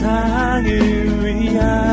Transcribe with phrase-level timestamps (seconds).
[0.00, 1.89] 세상을 위한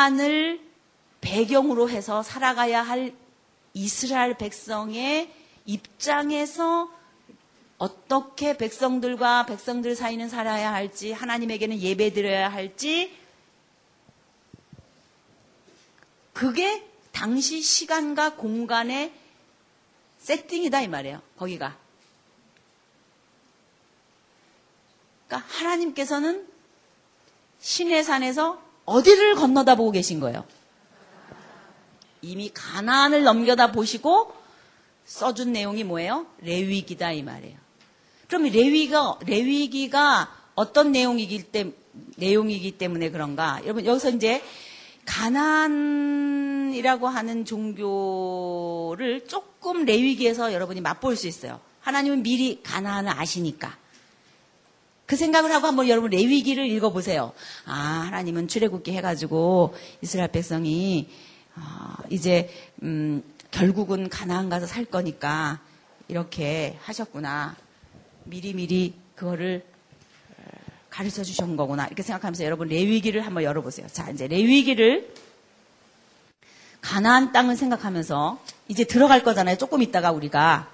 [0.00, 0.60] 가난을
[1.20, 3.14] 배경으로 해서 살아가야 할
[3.74, 5.30] 이스라엘 백성의
[5.66, 6.90] 입장에서
[7.76, 13.14] 어떻게 백성들과 백성들 사이는 살아야 할지, 하나님에게는 예배 드려야 할지,
[16.32, 16.82] 그게
[17.12, 19.12] 당시 시간과 공간의
[20.18, 21.20] 세팅이다 이 말이에요.
[21.36, 21.76] 거기가.
[25.26, 26.48] 그러니까 하나님께서는
[27.58, 30.44] 신의 산에서 어디를 건너다 보고 계신 거예요?
[32.22, 34.32] 이미 가나안을 넘겨다 보시고
[35.04, 36.26] 써준 내용이 뭐예요?
[36.40, 37.56] 레위기다 이 말이에요.
[38.26, 41.72] 그럼 레위가 레위기가 어떤 내용이기 때
[42.16, 43.60] 내용이기 때문에 그런가?
[43.64, 44.42] 여러분 여기서 이제
[45.06, 51.60] 가나안이라고 하는 종교를 조금 레위기에서 여러분이 맛볼 수 있어요.
[51.80, 53.76] 하나님은 미리 가나안을 아시니까.
[55.10, 57.32] 그 생각을 하고 한번 여러분 레위기를 읽어보세요.
[57.66, 57.72] 아
[58.06, 61.08] 하나님은 출애굽기 해가지고 이스라엘 백성이
[61.56, 61.60] 어,
[62.10, 62.48] 이제
[62.84, 65.58] 음, 결국은 가나안 가서 살 거니까
[66.06, 67.56] 이렇게 하셨구나.
[68.22, 69.64] 미리 미리 그거를
[70.38, 70.42] 어,
[70.90, 71.86] 가르쳐 주신 거구나.
[71.86, 73.88] 이렇게 생각하면서 여러분 레위기를 한번 열어보세요.
[73.88, 75.12] 자 이제 레위기를
[76.82, 79.58] 가나안 땅을 생각하면서 이제 들어갈 거잖아요.
[79.58, 80.70] 조금 있다가 우리가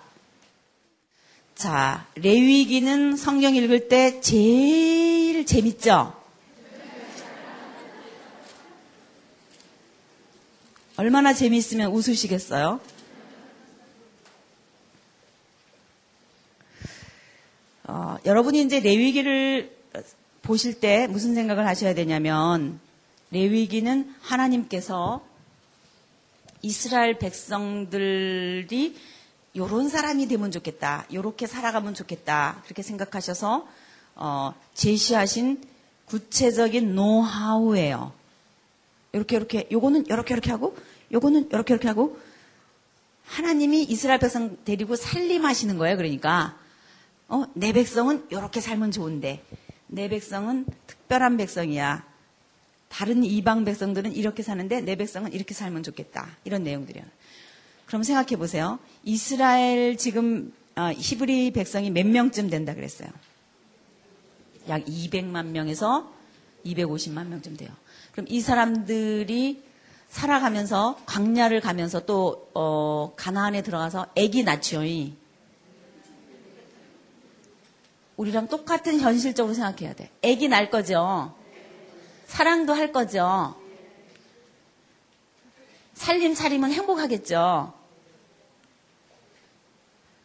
[1.56, 6.14] 자, 레위기는 성경 읽을 때 제일 재밌죠?
[10.98, 12.78] 얼마나 재밌으면 웃으시겠어요?
[17.84, 19.74] 어, 여러분이 이제 레위기를
[20.42, 22.78] 보실 때 무슨 생각을 하셔야 되냐면
[23.30, 25.26] 레위기는 하나님께서
[26.60, 28.94] 이스라엘 백성들이
[29.56, 31.06] 요런 사람이 되면 좋겠다.
[31.12, 32.62] 요렇게 살아가면 좋겠다.
[32.64, 33.66] 그렇게 생각하셔서
[34.14, 35.62] 어, 제시하신
[36.04, 38.12] 구체적인 노하우예요.
[39.12, 40.76] 이렇게 이렇게 요거는 이렇게 이렇게 하고
[41.12, 42.18] 요거는 이렇게 이렇게 하고
[43.24, 45.96] 하나님이 이스라엘 백성 데리고 살림하시는 거예요.
[45.96, 46.56] 그러니까
[47.28, 49.42] 어, 내 백성은 이렇게 살면 좋은데
[49.86, 52.04] 내 백성은 특별한 백성이야.
[52.88, 56.28] 다른 이방 백성들은 이렇게 사는데 내 백성은 이렇게 살면 좋겠다.
[56.44, 57.04] 이런 내용들이에요.
[57.86, 58.78] 그럼 생각해 보세요.
[59.04, 63.08] 이스라엘 지금 어, 히브리 백성이 몇 명쯤 된다 그랬어요?
[64.68, 66.12] 약 200만 명에서
[66.64, 67.70] 250만 명쯤 돼요.
[68.12, 69.62] 그럼 이 사람들이
[70.08, 74.82] 살아가면서 광야를 가면서 또 어, 가나안에 들어가서 애기 낳죠.
[78.16, 80.10] 우리랑 똑같은 현실적으로 생각해야 돼.
[80.22, 81.34] 애기 낳을 거죠.
[82.26, 83.54] 사랑도 할 거죠.
[85.94, 87.75] 살림 차리면 행복하겠죠.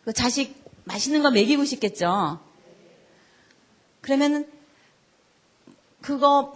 [0.04, 2.40] 그 자식 맛있는 거 먹이고 싶겠죠.
[4.02, 4.48] 그러면은
[6.02, 6.54] 그거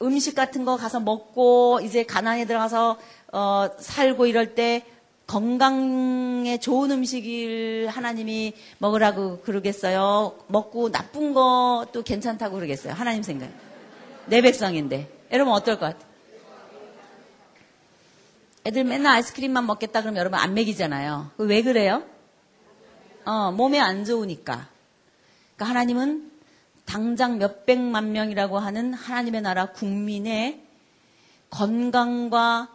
[0.00, 2.98] 음식 같은 거 가서 먹고 이제 가난에 들어가서
[3.32, 4.84] 어, 살고 이럴 때
[5.26, 10.38] 건강에 좋은 음식을 하나님이 먹으라고 그러겠어요.
[10.46, 12.94] 먹고 나쁜 것도 괜찮다고 그러겠어요.
[12.94, 13.50] 하나님 생각.
[14.26, 15.10] 내 백성인데.
[15.30, 16.08] 여러분 어떨 것 같아요?
[18.64, 21.32] 애들 맨날 아이스크림만 먹겠다 그러면 여러분 안 먹이잖아요.
[21.38, 22.04] 왜 그래요?
[23.28, 24.70] 어, 몸에 안 좋으니까.
[25.54, 26.32] 그러니까 하나님은
[26.86, 30.64] 당장 몇백만 명이라고 하는 하나님의 나라 국민의
[31.50, 32.74] 건강과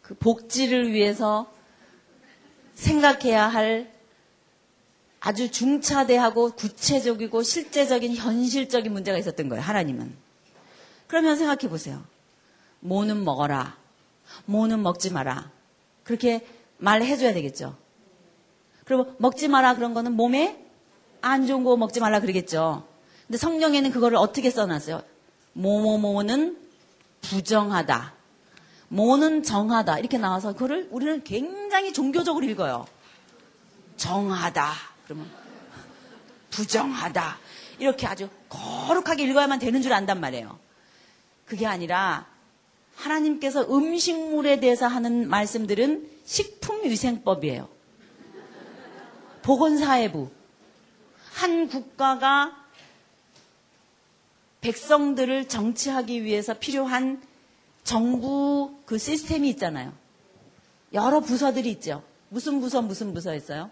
[0.00, 1.52] 그 복지를 위해서
[2.74, 3.92] 생각해야 할
[5.18, 9.60] 아주 중차대하고 구체적이고 실제적인 현실적인 문제가 있었던 거예요.
[9.60, 10.14] 하나님은.
[11.08, 12.04] 그러면 생각해 보세요.
[12.78, 13.76] 뭐는 먹어라.
[14.44, 15.50] 뭐는 먹지 마라.
[16.04, 17.87] 그렇게 말해줘야 되겠죠.
[18.88, 20.64] 그리고 먹지 마라 그런 거는 몸에
[21.20, 22.88] 안 좋은 거 먹지 말라 그러겠죠.
[23.26, 25.02] 근데 성경에는 그거를 어떻게 써놨어요?
[25.52, 26.56] 뭐뭐뭐는
[27.20, 28.14] 부정하다.
[28.88, 29.98] 뭐는 정하다.
[29.98, 32.86] 이렇게 나와서 그거를 우리는 굉장히 종교적으로 읽어요.
[33.98, 34.72] 정하다.
[35.04, 35.30] 그러면
[36.48, 37.36] 부정하다.
[37.80, 40.58] 이렇게 아주 거룩하게 읽어야만 되는 줄 안단 말이에요.
[41.44, 42.26] 그게 아니라
[42.96, 47.77] 하나님께서 음식물에 대해서 하는 말씀들은 식품위생법이에요.
[49.48, 50.28] 보건사회부.
[51.32, 52.54] 한 국가가
[54.60, 57.22] 백성들을 정치하기 위해서 필요한
[57.82, 59.94] 정부 그 시스템이 있잖아요.
[60.92, 62.02] 여러 부서들이 있죠.
[62.28, 63.70] 무슨 부서, 무슨 부서 있어요?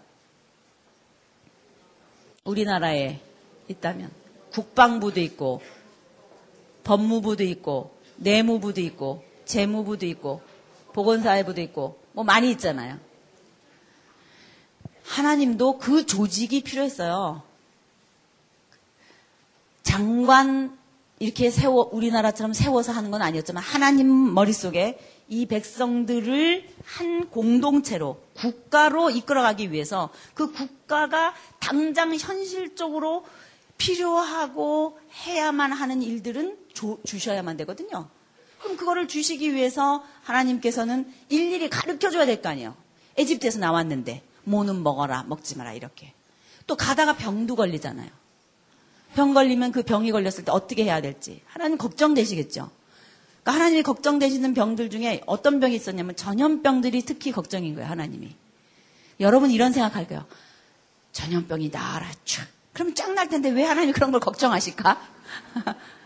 [2.43, 3.19] 우리나라에
[3.67, 4.09] 있다면.
[4.53, 5.61] 국방부도 있고,
[6.85, 10.41] 법무부도 있고, 내무부도 있고, 재무부도 있고,
[10.93, 13.06] 보건사회부도 있고, 뭐 많이 있잖아요.
[15.07, 17.41] 하나님도 그 조직이 필요했어요.
[19.83, 20.77] 장관
[21.19, 24.99] 이렇게 세워 우리나라처럼 세워서 하는 건 아니었지만 하나님 머릿속에
[25.29, 33.25] 이 백성들을 한 공동체로 국가로 이끌어가기 위해서 그 국가가 당장 현실적으로
[33.77, 38.09] 필요하고 해야만 하는 일들은 조, 주셔야만 되거든요.
[38.61, 42.75] 그럼 그거를 주시기 위해서 하나님께서는 일일이 가르쳐 줘야 될 거 아니에요.
[43.17, 46.13] 에집트에서 나왔는데 뭐는 먹어라 먹지 마라 이렇게.
[46.65, 48.09] 또 가다가 병도 걸리잖아요.
[49.13, 52.69] 병 걸리면 그 병이 걸렸을 때 어떻게 해야 될지 하나님 걱정되시겠죠.
[53.41, 57.89] 그러니까 하나님이 걱정되시는 병들 중에 어떤 병이 있었냐면 전염병들이 특히 걱정인 거예요.
[57.89, 58.35] 하나님이.
[59.19, 60.25] 여러분 이런 생각할 거예요.
[61.13, 62.45] 전염병이 나아라 쭉.
[62.73, 65.01] 그럼 쫙날 텐데 왜 하나님이 그런 걸 걱정하실까?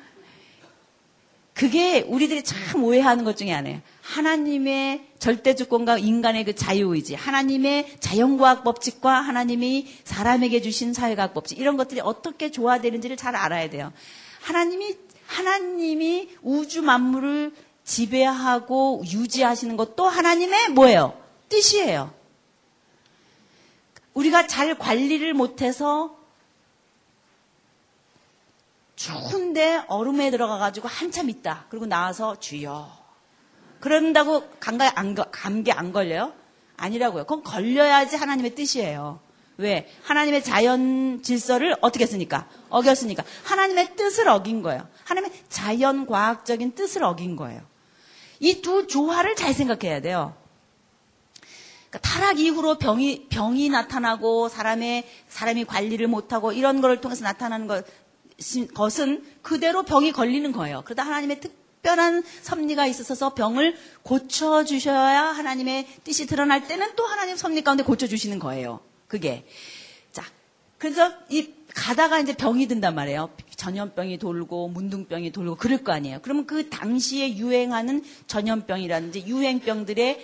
[1.62, 3.82] 그게 우리들이 참 오해하는 것 중에 하나예요.
[4.02, 11.78] 하나님의 절대 주권과 인간의 그 자유의지, 하나님의 자연과학 법칙과 하나님이 사람에게 주신 사회과학 법칙, 이런
[11.78, 13.94] 것들이 어떻게 조화되는지를 잘 알아야 돼요.
[14.42, 14.98] 하나님이,
[15.28, 17.54] 하나님이 우주 만물을
[17.84, 21.16] 지배하고 유지하시는 것도 하나님의 뭐예요?
[21.50, 22.12] 뜻이에요.
[24.16, 26.18] 우리가 잘 관리를 못해서
[29.02, 31.66] 추운데 얼음에 들어가가지고 한참 있다.
[31.70, 32.88] 그리고 나와서 주여.
[33.80, 36.34] 그런다고 감기 안, 감기 안 걸려요?
[36.78, 37.24] 아니라고요.
[37.24, 39.20] 그건 걸려야지 하나님의 뜻이에요.
[39.58, 39.90] 왜?
[40.04, 42.48] 하나님의 자연 질서를 어떻게 했으니까?
[42.70, 43.24] 어겼으니까.
[43.44, 44.88] 하나님의 뜻을 어긴 거예요.
[45.06, 47.62] 하나님의 자연 과학적인 뜻을 어긴 거예요.
[48.40, 50.36] 이 두 조화를 잘 생각해야 돼요.
[51.90, 57.86] 그러니까 타락 이후로 병이 병이 나타나고 사람의 사람이 관리를 못하고 이런 걸 통해서 나타나는 것
[58.74, 60.82] 것은 그대로 병이 걸리는 거예요.
[60.84, 67.84] 그러다 하나님의 특별한 섭리가 있어서 병을 고쳐주셔야 하나님의 뜻이 드러날 때는 또 하나님 섭리 가운데
[67.84, 68.80] 고쳐주시는 거예요.
[69.08, 69.46] 그게.
[70.12, 70.24] 자,
[70.78, 73.30] 그래서 이 가다가 이제 병이 든단 말이에요.
[73.56, 76.20] 전염병이 돌고 문둥병이 돌고 그럴 거 아니에요.
[76.22, 80.20] 그러면 그 당시에 유행하는 전염병이라든지 유행병들의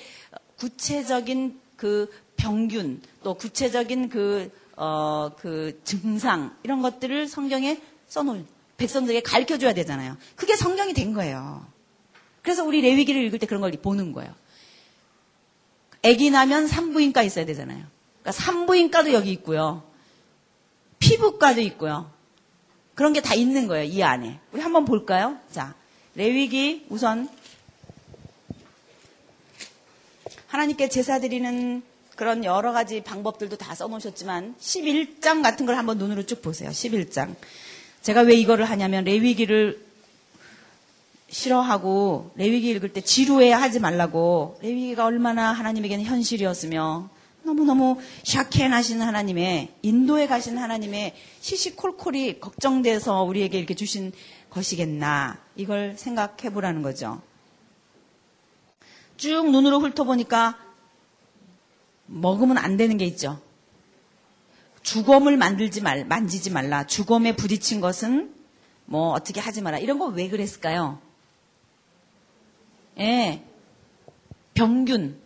[0.58, 9.58] 구체적인 그 병균 또 구체적인 그, 어, 그 증상 이런 것들을 성경에 써놓은 백성들에게 가르쳐
[9.58, 10.18] 줘야 되잖아요.
[10.36, 11.66] 그게 성경이 된 거예요.
[12.42, 14.34] 그래서 우리 레위기를 읽을 때 그런 걸 보는 거예요.
[16.06, 17.86] 아기 나면 산부인과 있어야 되잖아요.
[18.22, 19.84] 그러니까 산부인과도 여기 있고요.
[21.00, 22.12] 피부과도 있고요.
[22.96, 24.40] 그런 게 다 있는 거예요, 이 안에.
[24.52, 25.38] 우리 한번 볼까요?
[25.52, 25.76] 자,
[26.16, 27.30] 레위기 우선
[30.48, 31.84] 하나님께 제사 드리는
[32.16, 36.70] 그런 여러 가지 방법들도 다 써놓으셨지만 11장 같은 걸 한번 눈으로 쭉 보세요.
[36.70, 37.36] 11장.
[38.08, 39.86] 제가 왜 이거를 하냐면 레위기를
[41.28, 47.10] 싫어하고 레위기 읽을 때 지루해 하지 말라고 레위기가 얼마나 하나님에게는 현실이었으며
[47.44, 54.14] 너무너무 샤켄하신 하나님의 인도에 가신 하나님의 시시콜콜이 걱정돼서 우리에게 이렇게 주신
[54.52, 57.22] 것이겠나 이걸 생각해 보라는 거죠.
[59.18, 60.58] 쭉 눈으로 훑어보니까
[62.06, 63.42] 먹으면 안 되는 게 있죠.
[64.88, 66.88] 주검을 만들지 말, 만지지 말라.
[66.88, 68.34] 주검에 부딪힌 것은
[68.86, 69.80] 뭐 어떻게 하지 마라.
[69.80, 71.02] 이런 거왜 그랬을까요?
[72.98, 73.44] 예.
[74.54, 75.20] 병균.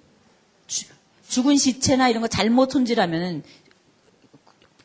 [0.65, 0.86] 주,
[1.27, 3.44] 죽은 시체나 이런 거 잘못 손질하면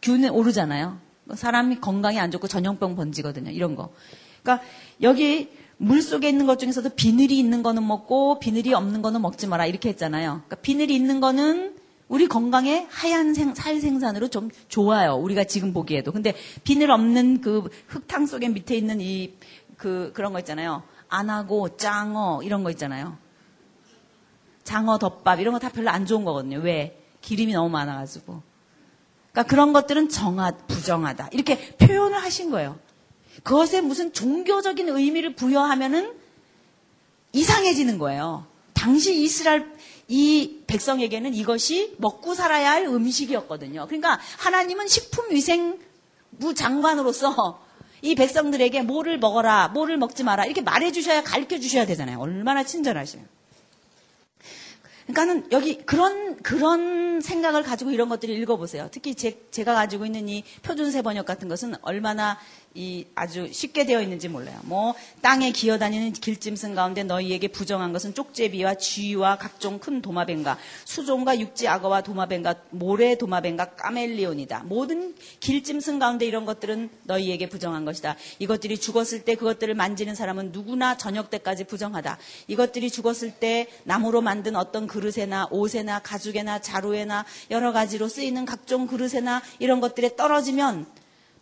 [0.02, 1.00] 균이 오르잖아요.
[1.34, 3.52] 사람이 건강이 안 좋고 전염병 번지거든요.
[3.52, 3.94] 이런 거.
[4.42, 4.62] 그러니까
[5.00, 9.64] 여기 물 속에 있는 것 중에서도 비늘이 있는 거는 먹고 비늘이 없는 거는 먹지 마라
[9.64, 10.42] 이렇게 했잖아요.
[10.44, 15.14] 그러니까 비늘이 있는 거는 우리 건강에 하얀 생, 살 생산으로 좀 좋아요.
[15.14, 16.12] 우리가 지금 보기에도.
[16.12, 19.34] 근데 비늘 없는 그 흙탕 속에 밑에 있는 이,
[19.76, 20.84] 그, 그런 거 있잖아요.
[21.08, 23.16] 안하고, 짱어, 이런 거 있잖아요.
[24.64, 26.58] 장어 덮밥, 이런 거 다 별로 안 좋은 거거든요.
[26.58, 27.00] 왜?
[27.22, 28.42] 기름이 너무 많아가지고.
[29.32, 31.30] 그러니까 그런 것들은 정하, 부정하다.
[31.32, 32.78] 이렇게 표현을 하신 거예요.
[33.42, 36.14] 그것에 무슨 종교적인 의미를 부여하면은
[37.32, 38.46] 이상해지는 거예요.
[38.72, 39.75] 당시 이스라엘
[40.08, 43.86] 이 백성에게는 이것이 먹고 살아야 할 음식이었거든요.
[43.86, 47.60] 그러니까 하나님은 식품위생부 장관으로서
[48.02, 52.20] 이 백성들에게 뭐를 먹어라, 뭐를 먹지 마라 이렇게 말해 주셔야 가르쳐 주셔야 되잖아요.
[52.20, 53.35] 얼마나 친절하시면.
[55.06, 58.88] 그러니까는 여기 그런 그런 생각을 가지고 이런 것들을 읽어보세요.
[58.90, 62.38] 특히 제, 제가 가지고 있는 이 표준세 번역 같은 것은 얼마나
[62.74, 64.58] 이 아주 쉽게 되어 있는지 몰라요.
[64.64, 71.68] 뭐 땅에 기어다니는 길짐승 가운데 너희에게 부정한 것은 쪽제비와 쥐와 각종 큰 도마뱀과 수종과 육지
[71.68, 74.64] 악어와 도마뱀과 모래 도마뱀과 까멜리온이다.
[74.64, 78.16] 모든 길짐승 가운데 이런 것들은 너희에게 부정한 것이다.
[78.40, 82.18] 이것들이 죽었을 때 그것들을 만지는 사람은 누구나 저녁 때까지 부정하다.
[82.48, 88.86] 이것들이 죽었을 때 나무로 만든 어떤 그 릇에나 옷에나 가죽에나 자루에나 여러 가지로 쓰이는 각종
[88.86, 90.86] 그릇에나 이런 것들에 떨어지면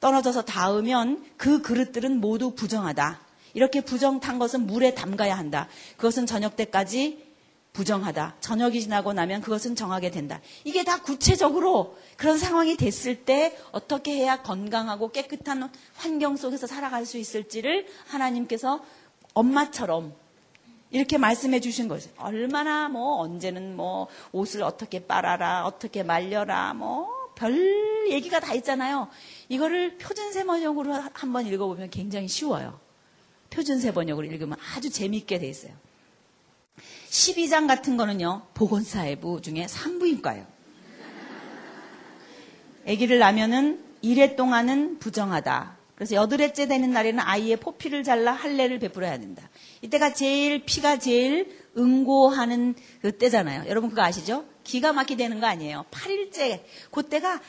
[0.01, 3.21] 떨어져서 닿으면 그 그릇들은 모두 부정하다.
[3.55, 5.69] 이렇게 부정 탄 것은 물에 담가야 한다.
[5.97, 7.25] 그것은 저녁 때까지
[7.73, 8.37] 부정하다.
[8.41, 10.41] 저녁이 지나고 나면 그것은 정하게 된다.
[10.63, 17.19] 이게 다 구체적으로 그런 상황이 됐을 때 어떻게 해야 건강하고 깨끗한 환경 속에서 살아갈 수
[17.19, 18.85] 있을지를 하나님께서
[19.35, 20.15] 엄마처럼
[20.95, 22.09] 이렇게 말씀해 주신 거죠.
[22.17, 29.09] 얼마나 뭐 언제는 뭐 옷을 어떻게 빨아라, 어떻게 말려라, 뭐 별 얘기가 다 있잖아요.
[29.49, 32.79] 이거를 표준세 번역으로 한번 읽어보면 굉장히 쉬워요.
[33.51, 35.73] 표준세 번역으로 읽으면 아주 재미있게 돼 있어요.
[37.09, 40.47] 12장 같은 거는요, 보건사회부 중에 산부인과예요.
[42.87, 45.77] 아기를 낳으면은 일해 동안은 부정하다.
[45.95, 49.49] 그래서 여드레째 되는 날에는 아이의 포피를 잘라 할례를 베풀어야 된다.
[49.83, 53.69] 이때가 제일 피가 제일 응고하는 그 때잖아요.
[53.69, 54.45] 여러분 그거 아시죠?
[54.65, 55.85] 기가 막히게 되는 거 아니에요.
[55.91, 57.41] 8일째 그때가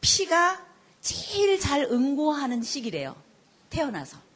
[0.00, 0.66] 피가
[1.00, 3.14] 제일 잘 응고하는 시기래요.
[3.70, 4.29] 태어나서.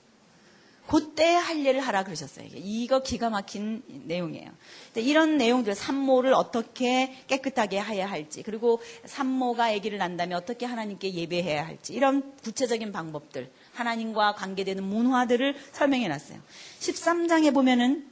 [0.87, 2.47] 그때 할례를 하라 그러셨어요.
[2.53, 4.51] 이거 기가 막힌 내용이에요.
[4.97, 11.95] 이런 내용들, 산모를 어떻게 깨끗하게 해야 할지, 그리고 산모가 아기를 낳는다면 어떻게 하나님께 예배해야 할지,
[11.95, 16.39] 이런 구체적인 방법들, 하나님과 관계되는 문화들을 설명해 놨어요.
[16.81, 18.07] 13장에 보면은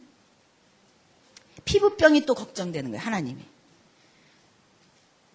[1.65, 3.43] 피부병이 또 걱정되는 거예요, 하나님이.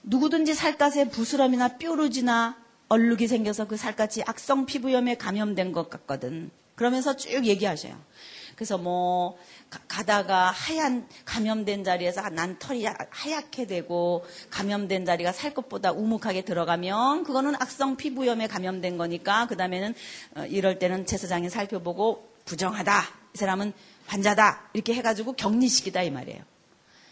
[0.03, 2.57] 누구든지 살갗에 부스럼이나 뾰루지나
[2.89, 6.49] 얼룩이 생겨서 그 살갗이 악성 피부염에 감염된 것 같거든.
[6.77, 7.99] 그러면서 쭉 얘기하셔요.
[8.55, 9.37] 그래서 뭐
[9.87, 17.55] 가다가 하얀 감염된 자리에서 난 털이 하얗게 되고 감염된 자리가 살 것보다 우묵하게 들어가면 그거는
[17.55, 19.93] 악성 피부염에 감염된 거니까 그 다음에는
[20.37, 23.03] 어, 이럴 때는 제사장이 살펴보고 부정하다
[23.33, 23.73] 이 사람은
[24.05, 26.41] 환자다 이렇게 해가지고 격리시키다 이 말이에요.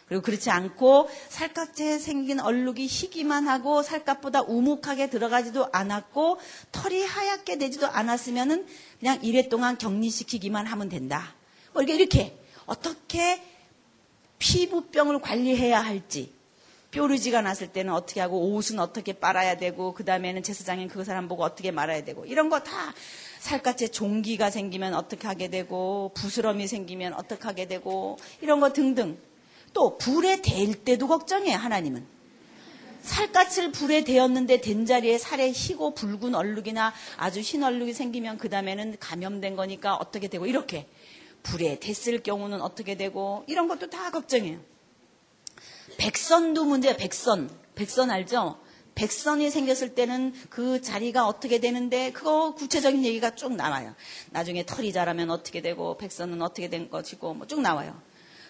[0.07, 6.39] 그리고 그렇지 않고 살갗에 생긴 얼룩이 희기만 하고 살갗보다 우묵하게 들어가지도 않았고
[6.71, 8.67] 털이 하얗게 되지도 않았으면은
[8.99, 11.33] 그냥 이래 동안 격리시키기만 하면 된다.
[11.73, 12.39] 뭐 이렇게 이렇게.
[12.67, 13.41] 어떻게
[14.39, 16.33] 피부병을 관리해야 할지.
[16.91, 21.43] 뾰루지가 났을 때는 어떻게 하고 옷은 어떻게 빨아야 되고 그 다음에는 제사장인 그 사람 보고
[21.43, 22.93] 어떻게 말아야 되고 이런 거 다
[23.39, 29.17] 살갗에 종기가 생기면 어떻게 하게 되고 부스럼이 생기면 어떻게 하게 되고 이런 거 등등
[29.75, 32.07] 또 불에 댈 때도 걱정해요 하나님은
[33.01, 38.95] 살갗을 불에 대었는데 된 자리에 살에 희고 붉은 얼룩이나 아주 흰 얼룩이 생기면 그 다음에는
[38.99, 40.87] 감염된 거니까 어떻게 되고 이렇게
[41.43, 44.59] 불에 댔을 경우는 어떻게 되고 이런 것도 다 걱정해요.
[45.97, 47.51] 백선도 문제야 백선.
[47.75, 48.57] 백선 알죠?
[48.95, 53.93] 백선이 생겼을 때는 그 자리가 어떻게 되는데 그거 구체적인 얘기가 쭉 나와요.
[54.31, 58.01] 나중에 털이 자라면 어떻게 되고 백선은 어떻게 된 것이고 뭐 쭉 나와요.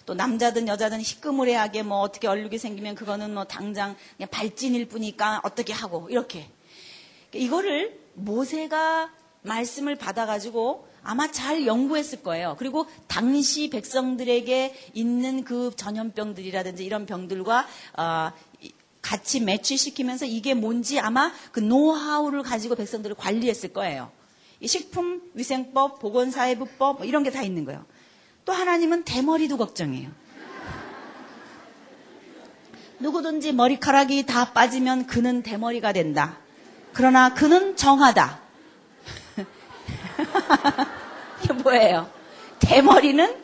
[0.05, 5.73] 또 남자든 여자든 희끄무레하게 뭐 어떻게 얼룩이 생기면 그거는 뭐 당장 그냥 발진일 뿐이니까 어떻게
[5.73, 6.47] 하고 이렇게
[7.33, 12.55] 이거를 모세가 말씀을 받아가지고 아마 잘 연구했을 거예요.
[12.57, 18.31] 그리고 당시 백성들에게 있는 그 전염병들이라든지 이런 병들과 어,
[19.01, 24.11] 같이 매치시키면서 이게 뭔지 아마 그 노하우를 가지고 백성들을 관리했을 거예요.
[24.59, 27.85] 이 식품위생법, 보건사회부법 뭐 이런 게 다 있는 거예요.
[28.45, 30.09] 또 하나님은 대머리도 걱정해요.
[32.99, 36.37] 누구든지 머리카락이 다 빠지면 그는 대머리가 된다.
[36.93, 38.39] 그러나 그는 정하다.
[41.43, 42.09] 이게 뭐예요?
[42.59, 43.43] 대머리는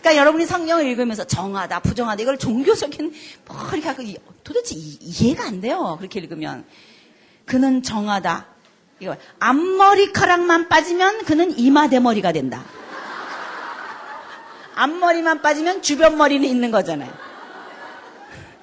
[0.00, 3.14] 그러니까 여러분이 성경을 읽으면서 정하다, 부정하다 이걸 종교적인
[3.46, 4.02] 뭐 이렇게 하고
[4.42, 5.96] 도대체 이해가 안 돼요.
[5.98, 6.66] 그렇게 읽으면
[7.46, 8.46] 그는 정하다.
[9.00, 12.64] 이거 앞머리카락만 빠지면 그는 이마 대머리가 된다.
[14.74, 17.12] 앞머리만 빠지면 주변 머리는 있는 거잖아요.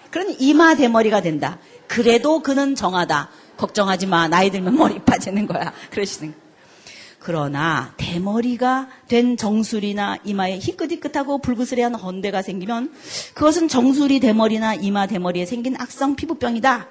[0.10, 1.58] 그런 이마 대머리가 된다.
[1.88, 3.30] 그래도 그는 정하다.
[3.58, 4.28] 걱정하지 마.
[4.28, 5.72] 나이 들면 머리 빠지는 거야.
[5.90, 6.42] 그러시는 거예요.
[7.20, 12.92] 그러나 대머리가 된 정수리나 이마에 희끗희끗하고 불구스레한 헌대가 생기면
[13.36, 16.88] 그것은 정수리 대머리나 이마 대머리에 생긴 악성 피부병이다.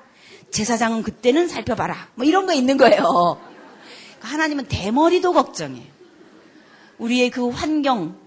[0.52, 2.08] 제사장은 그때는 살펴봐라.
[2.14, 3.40] 뭐 이런 거 있는 거예요.
[4.20, 5.82] 하나님은 대머리도 걱정해요.
[6.98, 8.19] 우리의 그 환경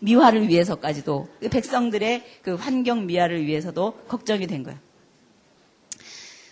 [0.00, 4.78] 미화를 위해서까지도 그 백성들의 그 환경 미화를 위해서도 걱정이 된 거예요.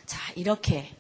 [0.07, 0.91] 자 이렇게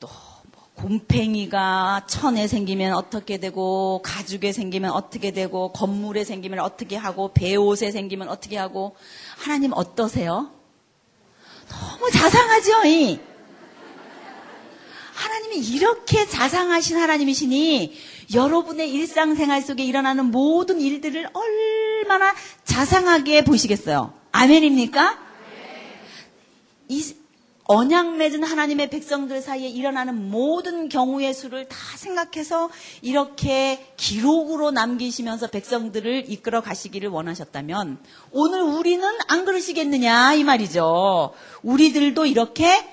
[0.00, 0.08] 또
[0.52, 7.90] 뭐 곰팽이가 천에 생기면 어떻게 되고 가죽에 생기면 어떻게 되고 건물에 생기면 어떻게 하고 배옷에
[7.90, 8.96] 생기면 어떻게 하고
[9.36, 10.50] 하나님 어떠세요?
[11.68, 12.84] 너무 자상하죠.
[12.86, 13.20] 이?
[15.14, 17.94] 하나님이 이렇게 자상하신 하나님이시니
[18.34, 24.12] 여러분의 일상생활 속에 일어나는 모든 일들을 얼마나 자상하게 보시겠어요?
[24.32, 25.18] 아멘입니까?
[26.88, 27.14] 이
[27.66, 32.68] 언약 맺은 하나님의 백성들 사이에 일어나는 모든 경우의 수를 다 생각해서
[33.00, 37.98] 이렇게 기록으로 남기시면서 백성들을 이끌어 가시기를 원하셨다면
[38.32, 41.32] 오늘 우리는 안 그러시겠느냐 이 말이죠.
[41.62, 42.86] 우리들도 이렇게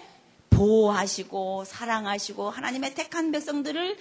[0.52, 3.98] 보호하시고 사랑하시고 하나님의 택한 백성들을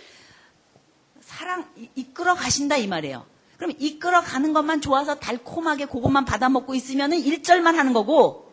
[1.30, 3.24] 사랑 이끌어 가신다 이 말이에요.
[3.56, 8.52] 그럼 이끌어 가는 것만 좋아서 달콤하게 그것만 받아 먹고 있으면은 1절만 하는 거고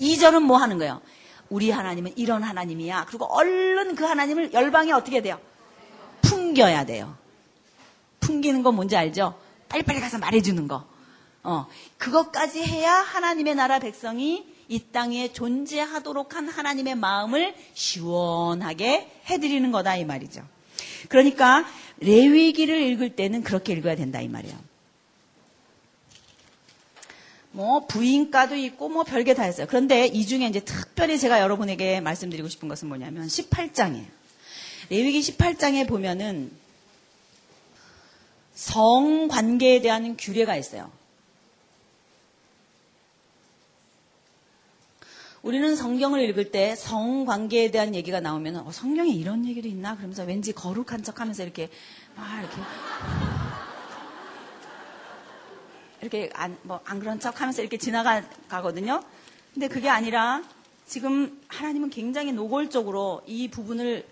[0.00, 1.00] 2절은 뭐 하는 거예요?
[1.48, 3.06] 우리 하나님은 이런 하나님이야.
[3.08, 5.40] 그리고 얼른 그 하나님을 열방에 어떻게 돼요?
[6.22, 7.16] 풍겨야 돼요.
[8.20, 9.36] 풍기는 건 뭔지 알죠?
[9.68, 10.84] 빨리빨리 가서 말해주는 거.
[11.42, 11.66] 어,
[11.98, 20.04] 그것까지 해야 하나님의 나라 백성이 이 땅에 존재하도록 한 하나님의 마음을 시원하게 해드리는 거다 이
[20.04, 20.42] 말이죠.
[21.08, 21.64] 그러니까
[22.00, 24.56] 레위기를 읽을 때는 그렇게 읽어야 된다 이 말이에요.
[27.52, 29.66] 뭐 부인과도 있고 뭐 별게 다 있어요.
[29.66, 34.06] 그런데 이 중에 이제 특별히 제가 여러분에게 말씀드리고 싶은 것은 뭐냐면 18장이에요.
[34.88, 36.50] 레위기 18장에 보면은
[38.54, 40.90] 성 관계에 대한 규례가 있어요.
[45.42, 49.96] 우리는 성경을 읽을 때 성관계에 대한 얘기가 나오면 어, 성경에 이런 얘기도 있나?
[49.96, 51.70] 그러면서 왠지 거룩한 척 하면서 이렇게
[52.14, 52.56] 막 이렇게
[56.02, 59.02] 이렇게 안, 뭐, 안 그런 척 하면서 이렇게 지나가거든요.
[59.54, 60.42] 근데 그게 아니라
[60.86, 64.06] 지금 하나님은 굉장히 노골적으로 이 부분을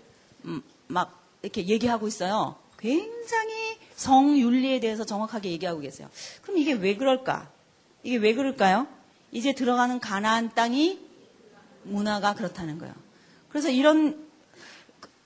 [0.45, 2.55] 음, 막 이렇게 얘기하고 있어요.
[2.79, 6.09] 굉장히 성윤리에 대해서 정확하게 얘기하고 계세요.
[6.41, 7.51] 그럼 이게 왜 그럴까?
[8.03, 8.87] 이게 왜 그럴까요?
[9.31, 11.08] 이제 들어가는 가나안 땅이
[11.83, 12.93] 문화가 그렇다는 거예요.
[13.49, 14.27] 그래서 이런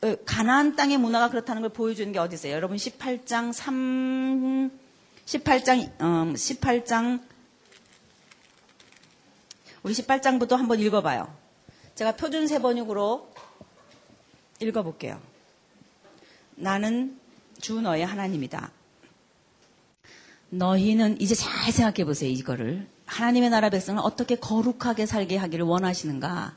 [0.01, 2.53] 어, 가나안 땅의 문화가 그렇다는 걸 보여주는 게 어디 있어요?
[2.53, 4.71] 여러분 18장 3
[5.25, 7.21] 18장 어, 18장
[9.83, 11.33] 우리 18장부터 한번 읽어봐요.
[11.95, 13.33] 제가 표준 세번역으로
[14.61, 15.21] 읽어볼게요.
[16.55, 17.19] 나는
[17.59, 18.71] 주 너의 하나님이다.
[20.49, 22.29] 너희는 이제 잘 생각해 보세요.
[22.29, 26.55] 이거를 하나님의 나라 백성을 어떻게 거룩하게 살게 하기를 원하시는가?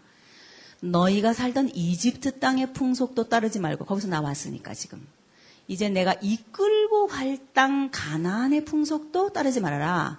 [0.81, 5.07] 너희가 살던 이집트 땅의 풍속도 따르지 말고 거기서 나왔으니까 지금
[5.69, 10.19] 이제 내가 이끌고 갈 땅 가나안의 풍속도 따르지 말아라.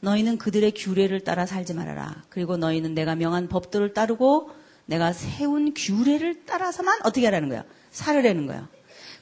[0.00, 2.22] 너희는 그들의 규례를 따라 살지 말아라.
[2.30, 4.50] 그리고 너희는 내가 명한 법들을 따르고
[4.86, 7.64] 내가 세운 규례를 따라서만 어떻게 하라는 거야?
[7.90, 8.68] 살으라는 거야.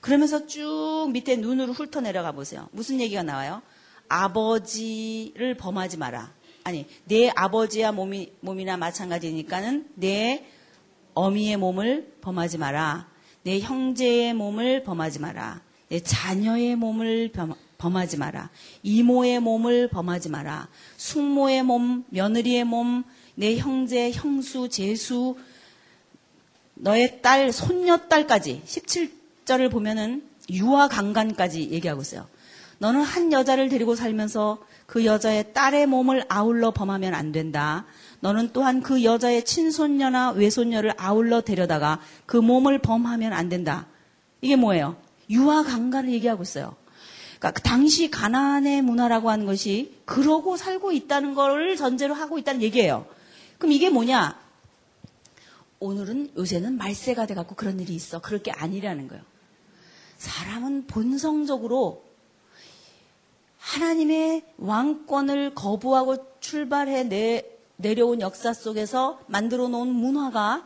[0.00, 2.68] 그러면서 쭉 밑에 눈으로 훑어 내려가 보세요.
[2.70, 3.62] 무슨 얘기가 나와요?
[4.08, 6.32] 아버지를 범하지 마라.
[6.66, 10.44] 아니, 내 아버지야 몸이, 몸이나 마찬가지니까는 내
[11.14, 13.06] 어미의 몸을 범하지 마라.
[13.44, 15.60] 내 형제의 몸을 범하지 마라.
[15.88, 17.30] 내 자녀의 몸을
[17.78, 18.50] 범하지 마라.
[18.82, 20.66] 이모의 몸을 범하지 마라.
[20.96, 23.04] 숙모의 몸, 며느리의 몸,
[23.36, 25.36] 내 형제, 형수, 제수,
[26.74, 32.26] 너의 딸, 손녀딸까지 17절을 보면은 유아 강간까지 얘기하고 있어요.
[32.78, 37.86] 너는 한 여자를 데리고 살면서 그 여자의 딸의 몸을 아울러 범하면 안 된다.
[38.20, 43.86] 너는 또한 그 여자의 친손녀나 외손녀를 아울러 데려다가 그 몸을 범하면 안 된다.
[44.40, 44.96] 이게 뭐예요?
[45.30, 46.76] 유아 강간을 얘기하고 있어요.
[47.38, 53.06] 그러니까 그 당시 가나안의 문화라고 하는 것이 그러고 살고 있다는 걸 전제로 하고 있다는 얘기예요.
[53.58, 54.38] 그럼 이게 뭐냐?
[55.78, 58.20] 오늘은 요새는 말세가 돼갖고 그런 일이 있어.
[58.20, 59.22] 그럴 게 아니라는 거예요.
[60.18, 62.05] 사람은 본성적으로
[63.66, 67.42] 하나님의 왕권을 거부하고 출발해 내,
[67.76, 70.64] 내려온 역사 속에서 만들어 놓은 문화가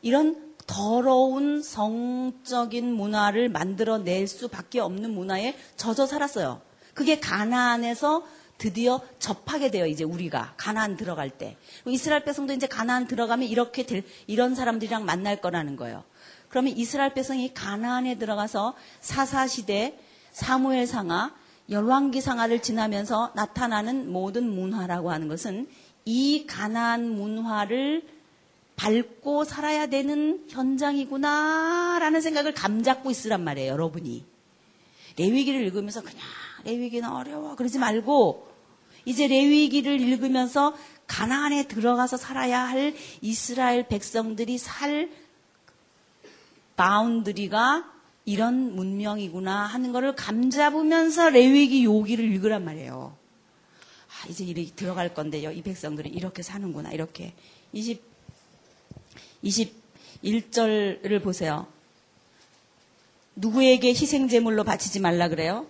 [0.00, 6.60] 이런 더러운 성적인 문화를 만들어낼 수밖에 없는 문화에 젖어 살았어요.
[6.94, 8.24] 그게 가나안에서
[8.58, 9.84] 드디어 접하게 돼요.
[9.84, 15.40] 이제 우리가 가나안 들어갈 때 이스라엘 백성도 이제 가나안 들어가면 이렇게 될, 이런 사람들이랑 만날
[15.40, 16.04] 거라는 거예요.
[16.48, 19.98] 그러면 이스라엘 백성이 가나안에 들어가서 사사 시대
[20.30, 21.34] 사무엘 상하
[21.68, 25.68] 열왕기 상하를 지나면서 나타나는 모든 문화라고 하는 것은
[26.04, 28.02] 이 가나안 문화를
[28.76, 34.24] 밟고 살아야 되는 현장이구나라는 생각을 감잡고 있으란 말이에요, 여러분이.
[35.18, 36.18] 레위기를 읽으면서 그냥
[36.64, 38.46] 레위기는 어려워 그러지 말고
[39.06, 40.76] 이제 레위기를 읽으면서
[41.06, 45.08] 가나안에 들어가서 살아야 할 이스라엘 백성들이 살
[46.76, 47.95] boundary가
[48.26, 53.16] 이런 문명이구나 하는 것을 감잡으면서 레위기 요기를 읽으란 말이에요.
[54.08, 55.52] 아, 이제 이렇게 들어갈 건데요.
[55.52, 56.90] 이 백성들은 이렇게 사는구나.
[56.90, 57.32] 이렇게.
[57.72, 58.02] 20,
[59.44, 61.68] 21절을 보세요.
[63.36, 65.66] 누구에게 희생제물로 바치지 말라 그래요?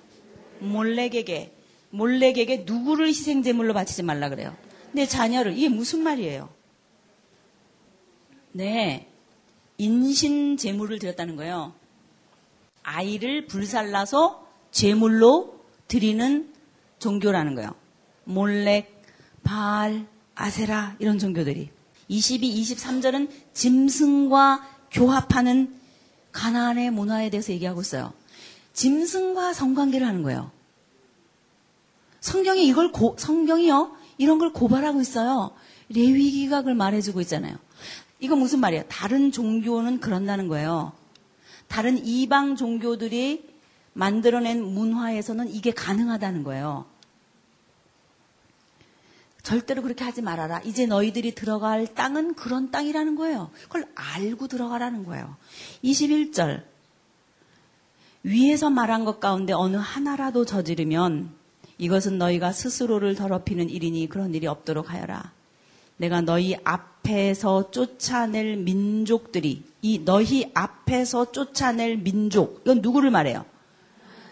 [0.61, 1.53] 몰렉에게.
[1.90, 4.57] 몰렉에게 누구를 희생제물로 바치지 말라 그래요?
[4.92, 5.59] 내 자녀를.
[5.59, 6.49] 이게 무슨 말이에요?
[8.53, 9.09] 네.
[9.77, 11.75] 인신제물을 드렸다는 거예요.
[12.87, 16.53] 아이를 불살라서 제물로 드리는
[17.01, 17.75] 종교라는 거예요.
[18.25, 19.03] 몰렉,
[19.42, 21.70] 바알, 아세라 이런 종교들이.
[22.09, 25.75] 22, 23절은 짐승과 교합하는
[26.31, 28.12] 가나안의 문화에 대해서 얘기하고 있어요.
[28.72, 30.53] 짐승과 성관계를 하는 거예요.
[32.20, 35.51] 성경이 이걸 고, 성경이요 이런 걸 고발하고 있어요.
[35.88, 37.57] 레위기가 그걸 말해주고 있잖아요.
[38.20, 38.85] 이거 무슨 말이에요?
[38.88, 40.92] 다른 종교는 그런다는 거예요.
[41.68, 43.48] 다른 이방 종교들이
[43.92, 46.87] 만들어낸 문화에서는 이게 가능하다는 거예요.
[49.42, 50.61] 절대로 그렇게 하지 말아라.
[50.62, 53.50] 이제 너희들이 들어갈 땅은 그런 땅이라는 거예요.
[53.62, 55.37] 그걸 알고 들어가라는 거예요.
[55.85, 56.64] 21절.
[58.24, 61.31] 위에서 말한 것 가운데 어느 하나라도 저지르면
[61.79, 65.36] 이것은 너희가 스스로를 더럽히는 일이니 그런 일이 없도록 하여라.
[65.96, 73.44] 내가 너희 앞에서 쫓아낼 민족들이 이 너희 앞에서 쫓아낼 민족 이건 누구를 말해요?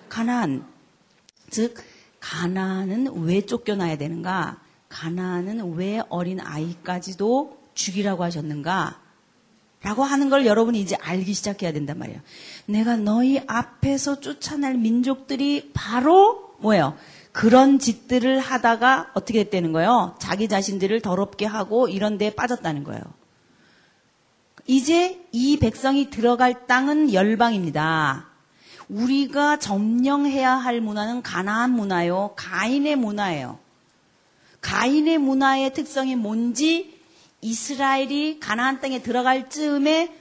[0.09, 0.67] 가나안.
[1.51, 1.75] 즉
[2.21, 4.61] 가나안은 왜 쫓겨나야 되는가?
[4.89, 9.01] 가나안은 왜 어린 아이까지도 죽이라고 하셨는가?
[9.83, 12.21] 라고 하는 걸 여러분이 이제 알기 시작해야 된단 말이에요.
[12.67, 16.97] 내가 너희 앞에서 쫓아낼 민족들이 바로 뭐예요?
[17.35, 20.15] 그런 짓들을 하다가 어떻게 됐다는 거예요?
[20.21, 23.03] 자기 자신들을 더럽게 하고 이런 데에 빠졌다는 거예요.
[24.69, 28.29] 이제 이 백성이 들어갈 땅은 열방입니다.
[28.89, 32.35] 우리가 점령해야 할 문화는 가나안 문화요.
[32.37, 33.59] 가인의 문화예요.
[34.61, 37.01] 가인의 문화의 특성이 뭔지
[37.41, 40.17] 이스라엘이 가나안 땅에 들어갈 즈음에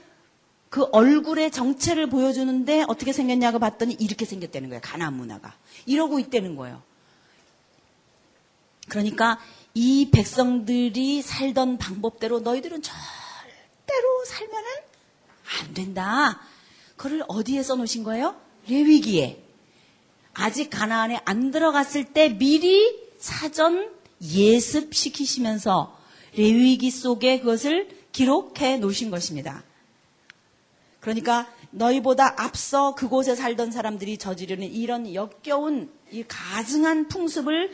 [0.68, 4.80] 그 얼굴의 정체를 보여주는데 어떻게 생겼냐고 봤더니 이렇게 생겼다는 거예요.
[4.82, 5.54] 가나안 문화가.
[5.86, 6.82] 이러고 있다는 거예요.
[8.88, 9.38] 그러니까
[9.74, 14.68] 이 백성들이 살던 방법대로 너희들은 절대로 살면은
[15.60, 16.40] 안 된다.
[16.96, 18.36] 그를 어디에 써놓으신 거예요?
[18.68, 19.42] 레위기에.
[20.32, 25.96] 아직 가나안에 안 들어갔을 때 미리 사전 예습시키시면서
[26.36, 29.64] 레위기 속에 그것을 기록해 놓으신 것입니다.
[31.00, 37.72] 그러니까 너희보다 앞서 그곳에 살던 사람들이 저지르는 이런 역겨운 이 가증한 풍습을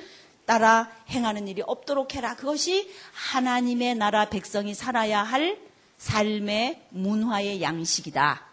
[0.50, 2.34] 따라 행하는 일이 없도록 해라.
[2.34, 5.60] 그것이 하나님의 나라 백성이 살아야 할
[5.98, 8.44] 삶의 문화의 양식이다.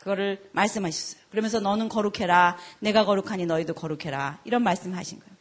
[0.00, 1.22] 그거를 말씀하셨어요.
[1.30, 2.56] 그러면서 너는 거룩해라.
[2.80, 4.40] 내가 거룩하니 너희도 거룩해라.
[4.42, 5.36] 이런 말씀하신 거예요.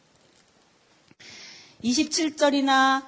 [1.84, 3.04] 27절이나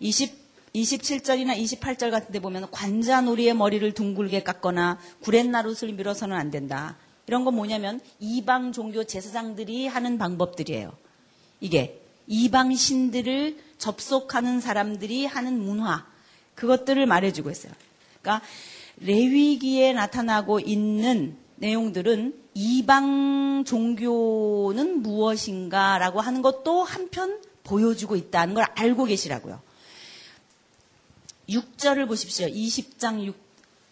[0.00, 6.98] 20 27절이나 28절 같은 데 보면 관자놀이의 머리를 둥글게 깎거나 구렛나룻을 밀어서는 안 된다.
[7.28, 10.96] 이런 건 뭐냐면 이방 종교 제사장들이 하는 방법들이에요.
[11.60, 16.06] 이게 이방 신들을 접속하는 사람들이 하는 문화
[16.54, 17.72] 그것들을 말해주고 있어요.
[18.22, 18.44] 그러니까
[18.96, 29.60] 레위기에 나타나고 있는 내용들은 이방 종교는 무엇인가라고 하는 것도 한편 보여주고 있다는 걸 알고 계시라고요.
[31.50, 32.46] 6절을 보십시오.
[32.46, 33.36] 20장 6,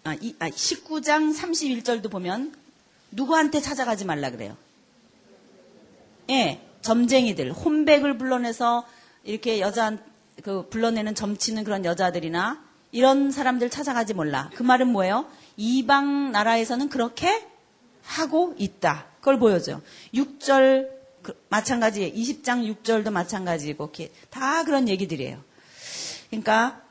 [0.04, 2.65] 아, 아 19장 31절도 보면
[3.16, 4.56] 누구한테 찾아가지 말라 그래요.
[6.30, 8.86] 예, 점쟁이들, 혼백을 불러내서
[9.24, 9.96] 이렇게 여자,
[10.42, 14.50] 그, 불러내는 점치는 그런 여자들이나 이런 사람들 찾아가지 몰라.
[14.54, 15.26] 그 말은 뭐예요?
[15.56, 17.44] 이방 나라에서는 그렇게
[18.02, 19.06] 하고 있다.
[19.18, 19.82] 그걸 보여줘요.
[20.14, 20.88] 6절,
[21.22, 23.92] 그, 마찬가지, 20장 6절도 마찬가지고,
[24.30, 25.42] 다 그런 얘기들이에요.
[26.30, 26.82] 그러니까,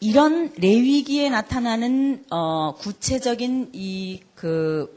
[0.00, 4.96] 이런 레위기에 나타나는 어, 구체적인 이그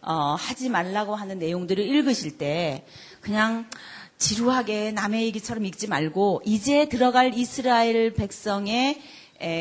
[0.00, 2.86] 어, 하지 말라고 하는 내용들을 읽으실 때
[3.20, 3.68] 그냥
[4.16, 9.02] 지루하게 남의 얘기처럼 읽지 말고 이제 들어갈 이스라엘 백성의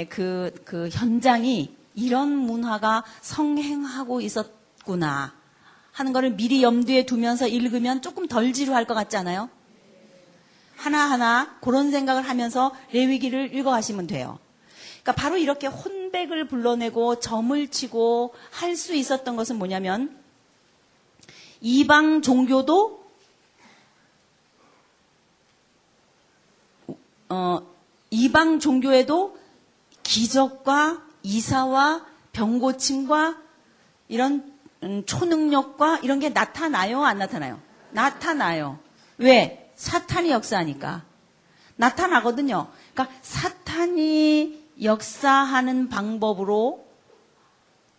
[0.09, 5.33] 그, 그 현장이 이런 문화가 성행하고 있었구나
[5.91, 9.49] 하는 것을 미리 염두에 두면서 읽으면 조금 덜 지루할 것 같지 않아요?
[10.75, 14.37] 하나하나 그런 생각을 하면서 레위기를 읽어가시면 돼요.
[15.08, 20.22] 그러니까 바로 이렇게 혼백을 불러내고 점을 치고 할 수 있었던 것은 뭐냐면
[21.62, 23.08] 이방 종교도
[27.30, 27.60] 어,
[28.10, 29.39] 이방 종교에도
[30.04, 33.38] 기적과 이사와 병고침과
[34.10, 37.06] 이런 음, 초능력과 이런 게 나타나요?
[37.06, 37.62] 안 나타나요?
[37.91, 38.78] 나타나요.
[39.17, 39.72] 왜?
[39.76, 41.06] 사탄이 역사하니까.
[41.78, 42.67] 나타나거든요.
[42.93, 46.85] 그러니까 사탄이 역사하는 방법으로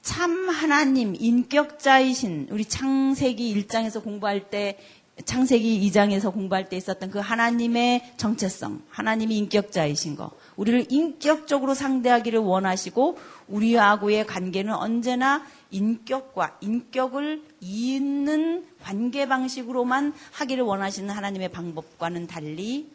[0.02, 4.78] 참 하나님, 인격자이신 우리 창세기 1장에서 공부할 때
[5.24, 13.18] 창세기 2장에서 공부할 때 있었던 그 하나님의 정체성, 하나님이 인격자이신 거, 우리를 인격적으로 상대하기를 원하시고
[13.48, 22.88] 우리하고의 관계는 언제나 인격과 인격을 잇는 관계 방식으로만 하기를 원하시는 하나님의 방법과는 달리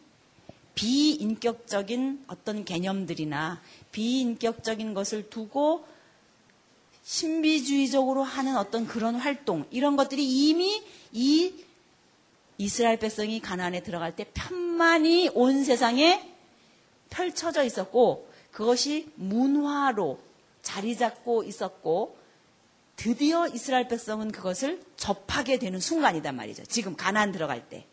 [0.75, 5.86] 비인격적인 어떤 개념들이나 비인격적인 것을 두고
[7.03, 10.81] 신비주의적으로 하는 어떤 그런 활동 이런 것들이 이미
[11.12, 11.53] 이
[12.57, 16.31] 이스라엘 백성이 가나안에 들어갈 때 편만히 온 세상에
[17.09, 20.19] 펼쳐져 있었고 그것이 문화로
[20.62, 22.17] 자리 잡고 있었고
[22.95, 26.63] 드디어 이스라엘 백성은 그것을 접하게 되는 순간이단 말이죠.
[26.65, 27.86] 지금 가나안 들어갈 때.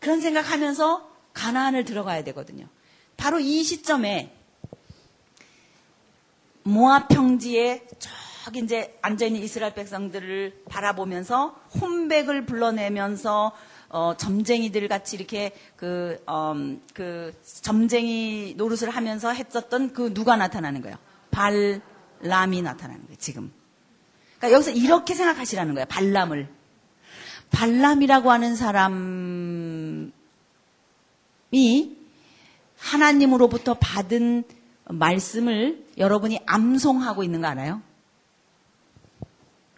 [0.00, 2.66] 그런 생각하면서 가나안을 들어가야 되거든요.
[3.16, 4.32] 바로 이 시점에
[6.62, 7.86] 모압 평지에
[8.44, 13.52] 저기 이제 앉아 있는 이스라엘 백성들을 바라보면서 혼백을 불러내면서
[13.88, 20.96] 어, 점쟁이들 같이 이렇게 그, 음, 그 점쟁이 노릇을 하면서 했었던 그 누가 나타나는 거예요?
[21.30, 23.52] 발람이 나타나는 거예요, 지금.
[24.38, 26.48] 그러니까 여기서 이렇게 생각하시라는 거예요, 발람을.
[27.50, 30.12] 발람이라고 하는 사람
[31.50, 31.96] 이
[32.78, 34.44] 하나님으로부터 받은
[34.84, 37.82] 말씀을 여러분이 암송하고 있는 거 알아요?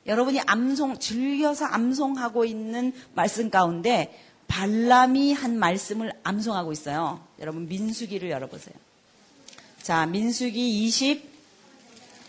[0.07, 7.21] 여러분이 암송, 즐겨서 암송하고 있는 말씀 가운데 발람이 한 말씀을 암송하고 있어요.
[7.39, 8.75] 여러분 민수기를 열어보세요.
[9.83, 11.23] 자, 민수기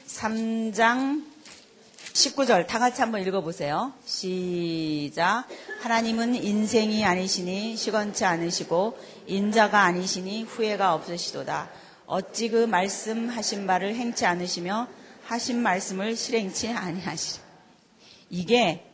[0.05, 1.23] 23장
[2.13, 3.93] 19절 다 같이 한번 읽어보세요.
[4.05, 5.45] 시작.
[5.81, 8.97] 하나님은 인생이 아니시니 시건치 않으시고
[9.29, 11.69] 인자가 아니시니 후회가 없으시도다.
[12.05, 14.87] 어찌 그 말씀하신 바를 행치 않으시며
[15.25, 17.41] 하신 말씀을 실행치 아니하시리.
[18.31, 18.85] 이게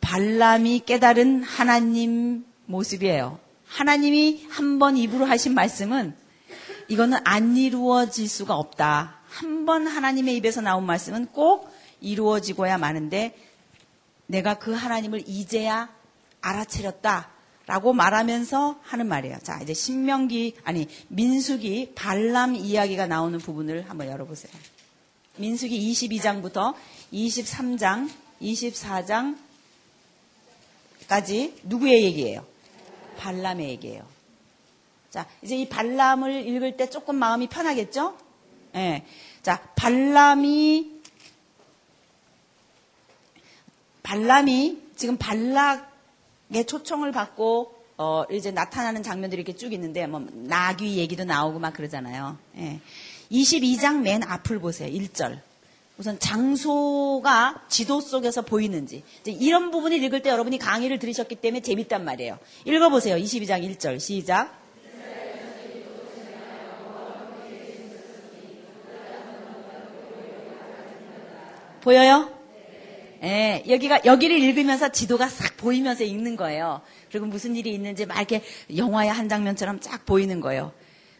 [0.00, 3.38] 발람이 깨달은 하나님 모습이에요.
[3.66, 6.14] 하나님이 한 번 입으로 하신 말씀은
[6.88, 9.18] 이거는 안 이루어질 수가 없다.
[9.28, 13.36] 한 번 하나님의 입에서 나온 말씀은 꼭 이루어지고야 마는데
[14.26, 15.88] 내가 그 하나님을 이제야
[16.40, 17.30] 알아차렸다.
[17.66, 19.38] 라고 말하면서 하는 말이에요.
[19.42, 24.52] 자, 이제 신명기, 아니, 민수기 발람 이야기가 나오는 부분을 한번 열어보세요.
[25.36, 26.74] 민수기 22장부터
[27.12, 28.10] 23장
[28.42, 29.36] 24장까지
[31.62, 32.46] 누구의 얘기예요?
[33.18, 34.06] 발람의 얘기예요.
[35.10, 38.18] 자, 이제 이 발람을 읽을 때 조금 마음이 편하겠죠?
[38.74, 38.78] 예.
[38.78, 39.06] 네.
[39.42, 40.92] 자, 발람이
[44.02, 45.93] 발람이 지금 발락
[46.54, 51.74] 의 초청을 받고 어 이제 나타나는 장면들이 이렇게 쭉 있는데 뭐 나귀 얘기도 나오고 막
[51.74, 52.36] 그러잖아요.
[52.58, 52.80] 예.
[53.30, 54.88] 22장 맨 앞을 보세요.
[54.88, 55.40] 1절.
[55.96, 62.38] 우선 장소가 지도 속에서 보이는지 이런 부분을 읽을 때 여러분이 강의를 들으셨기 때문에 재밌단 말이에요.
[62.64, 63.16] 읽어보세요.
[63.16, 64.64] 22장 1절 시작.
[71.80, 72.33] 보여요?
[73.22, 76.80] 예, 여기가 여기를 읽으면서 지도가 싹 보이면서 읽는 거예요.
[77.10, 78.42] 그리고 무슨 일이 있는지 막 이렇게
[78.76, 80.72] 영화의 한 장면처럼 쫙 보이는 거예요.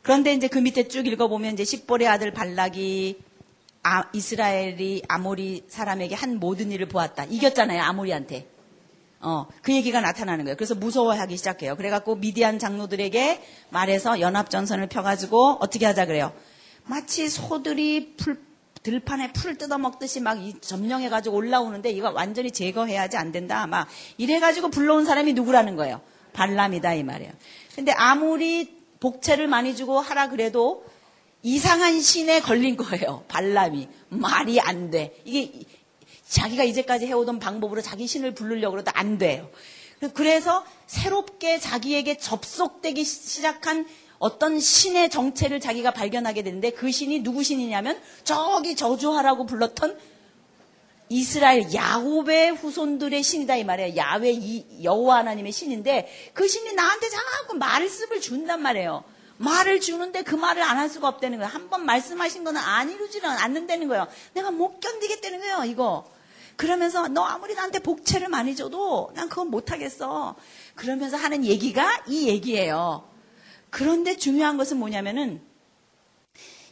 [0.02, 3.18] 그런데 이제 그 밑에 쭉 읽어보면 이제 십볼의 아들 발락이
[3.83, 7.24] 아, 이스라엘이 아모리 사람에게 한 모든 일을 보았다.
[7.24, 8.48] 이겼잖아요, 아모리한테.
[9.20, 10.57] 어, 그 얘기가 나타나는 거예요.
[10.57, 11.76] 그래서 무서워하기 시작해요.
[11.76, 16.33] 그래갖고 미디안 장로들에게 말해서 연합전선을 펴가지고 어떻게 하자 그래요.
[16.85, 18.38] 마치 소들이 풀,
[18.84, 23.66] 들판에 풀 뜯어먹듯이 막 점령해가지고 올라오는데 이거 완전히 제거해야지 안 된다.
[23.66, 26.02] 막 이래가지고 불러온 사람이 누구라는 거예요.
[26.34, 27.32] 발람이다 이 말이에요.
[27.74, 30.84] 근데 아무리 복채를 많이 주고 하라 그래도
[31.42, 33.24] 이상한 신에 걸린 거예요.
[33.28, 33.88] 발람이.
[34.10, 35.16] 말이 안 돼.
[35.24, 35.64] 이게
[36.28, 39.50] 자기가 이제까지 해오던 방법으로 자기 신을 부르려고 그러도 안 돼요.
[40.12, 43.86] 그래서 새롭게 자기에게 접속되기 시작한
[44.18, 49.98] 어떤 신의 정체를 자기가 발견하게 되는데 그 신이 누구 신이냐면 저기 저주하라고 불렀던
[51.11, 53.96] 이스라엘 야곱의 후손들의 신이다 이 말이에요.
[53.96, 59.05] 야외 이 여호와 하나님의 신인데 그 신이 나한테 자꾸 말씀을 준단 말이에요.
[59.37, 61.50] 말을 주는데 그 말을 안 할 수가 없다는 거예요.
[61.53, 64.07] 한 번 말씀하신 거는 안 이루지는 않는다는 거예요.
[64.33, 66.05] 내가 못 견디겠다는 거예요, 이거.
[66.57, 70.37] 그러면서 너 아무리 나한테 복채를 많이 줘도 난 그건 못하겠어.
[70.77, 73.09] 그러면서 하는 얘기가 이 얘기예요.
[73.74, 75.42] 그런데 중요한 것은 뭐냐면은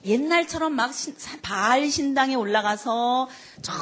[0.05, 3.29] 옛날처럼 막 신, 바알 신당에 올라가서
[3.61, 3.73] 저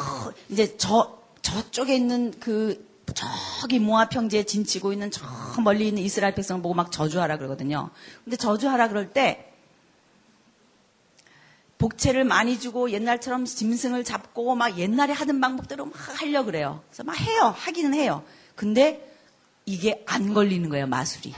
[0.48, 5.26] 이제 저 저쪽에 있는 그 저기 모압 평지에 진치고 있는 저
[5.62, 7.90] 멀리 있는 이스라엘 백성을 보고 막 저주하라 그러거든요.
[8.24, 9.52] 근데 저주하라 그럴 때
[11.76, 16.82] 복채를 많이 주고 옛날처럼 짐승을 잡고 막 옛날에 하던 방법대로 막 하려 그래요.
[16.88, 17.54] 그래서 막 해요.
[17.54, 18.24] 하기는 해요.
[18.56, 19.14] 근데
[19.66, 21.34] 이게 안 걸리는 거예요, 마술이.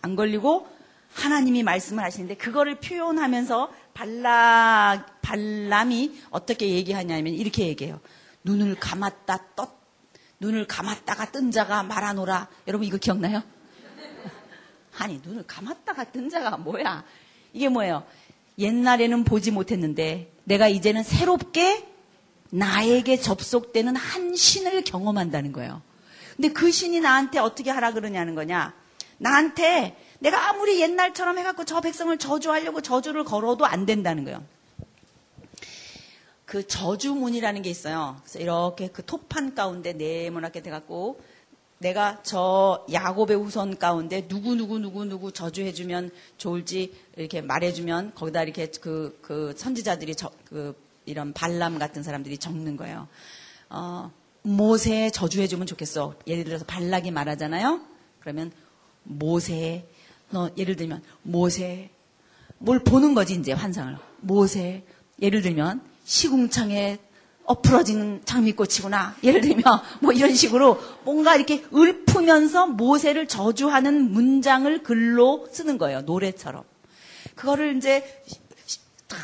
[0.00, 0.79] 안 걸리고
[1.12, 8.00] 하나님이 말씀을 하시는데 그거를 표현하면서 발라 발람이 어떻게 얘기하냐면 이렇게 얘기해요.
[8.44, 9.80] 눈을 감았다 떴
[10.40, 12.48] 눈을 감았다가 뜬 자가 말하노라.
[12.66, 13.42] 여러분 이거 기억나요?
[14.98, 17.04] 아니 눈을 감았다가 뜬 자가 뭐야?
[17.52, 18.04] 이게 뭐예요?
[18.58, 21.86] 옛날에는 보지 못했는데 내가 이제는 새롭게
[22.50, 25.82] 나에게 접속되는 한 신을 경험한다는 거예요.
[26.36, 28.74] 근데 그 신이 나한테 어떻게 하라 그러냐는 거냐?
[29.18, 34.42] 나한테 내가 아무리 옛날처럼 해갖고 저 백성을 저주하려고 저주를 걸어도 안 된다는 거예요.
[36.44, 38.16] 그 저주문이라는 게 있어요.
[38.22, 41.20] 그래서 이렇게 그 토판 가운데 네모나게 돼갖고
[41.78, 48.66] 내가 저 야곱의 후손 가운데 누구 누구 누구 누구 저주해주면 좋을지 이렇게 말해주면 거기다 이렇게
[48.66, 53.08] 그, 그 선지자들이 저, 그 이런 발람 같은 사람들이 적는 거예요.
[53.70, 54.10] 어,
[54.42, 56.16] 모세 저주해주면 좋겠어.
[56.26, 57.80] 예를 들어서 발락이 말하잖아요.
[58.20, 58.52] 그러면
[59.04, 59.86] 모세
[60.30, 61.90] 너 예를 들면 모세
[62.58, 64.84] 뭘 보는 거지 이제 환상을 모세
[65.20, 66.98] 예를 들면 시궁창에
[67.44, 69.16] 엎으러진 장미꽃이구나.
[69.24, 69.64] 예를 들면
[70.00, 76.02] 뭐 이런 식으로 뭔가 이렇게 읊으면서 모세를 저주하는 문장을 글로 쓰는 거예요.
[76.02, 76.62] 노래처럼.
[77.34, 78.04] 그거를 이제
[79.08, 79.18] 딱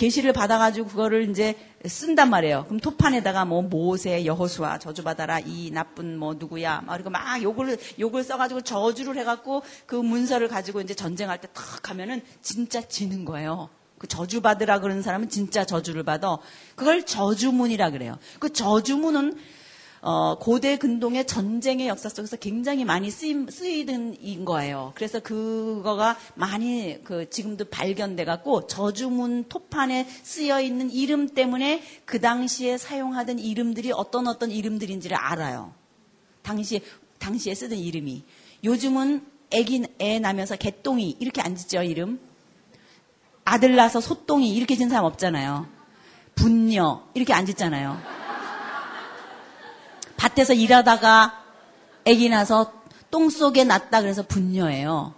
[0.00, 2.64] 계시를 받아가지고 그거를 이제 쓴단 말이에요.
[2.64, 8.24] 그럼 토판에다가 뭐 모세, 여호수아 저주받아라 이 나쁜 뭐 누구야 막 그리고 막 욕을 욕을
[8.24, 13.68] 써가지고 저주를 해갖고 그 문서를 가지고 이제 전쟁할 때 탁 하면은 진짜 지는 거예요.
[13.98, 16.38] 그 저주받으라 그러는 사람은 진짜 저주를 받아.
[16.76, 18.16] 그걸 저주문이라 그래요.
[18.38, 19.36] 그 저주문은
[20.02, 24.92] 어, 고대 근동의 전쟁의 역사 속에서 굉장히 많이 쓰이는 인 거예요.
[24.94, 32.78] 그래서 그거가 많이 그 지금도 발견돼 갖고 저주문 토판에 쓰여 있는 이름 때문에 그 당시에
[32.78, 35.74] 사용하던 이름들이 어떤 어떤 이름들인지를 알아요.
[36.42, 36.80] 당시에
[37.18, 38.24] 당시에 쓰던 이름이
[38.64, 42.20] 요즘은 애기 애 나면서 개똥이 이렇게 안 짓죠 이름.
[43.44, 45.66] 아들 낳아서 소똥이 이렇게 진 사람 없잖아요.
[46.36, 48.19] 분녀 이렇게 안 짓잖아요.
[50.20, 51.42] 밭에서 일하다가
[52.06, 52.74] 아기 나서
[53.10, 55.14] 똥 속에 났다 그래서 분녀예요.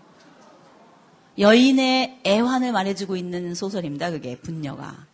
[1.39, 4.13] 여인의 애환을 말해주고 있는 소설입니다.
[4.13, 5.07] 그게 분녀가.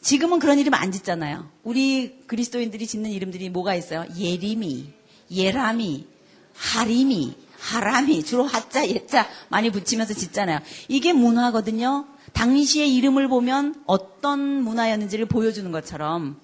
[0.00, 1.48] 지금은 그런 이름 안 짓잖아요.
[1.64, 4.06] 우리 그리스도인들이 짓는 이름들이 뭐가 있어요?
[4.16, 4.92] 예림이,
[5.32, 6.06] 예람이,
[6.54, 10.60] 하림이, 하람이 주로 하자 예자 많이 붙이면서 짓잖아요.
[10.88, 12.06] 이게 문화거든요.
[12.32, 16.38] 당시의 이름을 보면 어떤 문화였는지를 보여주는 것처럼